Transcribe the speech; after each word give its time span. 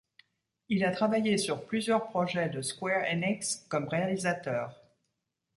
Il 0.67 0.83
a 0.83 0.89
travaillé 0.89 1.37
sur 1.37 1.63
plusieurs 1.63 2.07
projets 2.07 2.49
de 2.49 2.63
Square 2.63 3.03
Enix 3.07 3.63
comme 3.69 3.87
réalisateur. 3.87 4.81